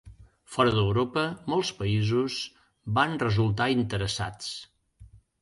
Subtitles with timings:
[0.53, 2.39] Fora d'Europa, molts països
[2.97, 4.51] van resultar interessats.